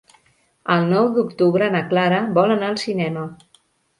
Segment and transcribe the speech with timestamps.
[0.75, 3.27] El nou d'octubre na Clara vol anar al cinema.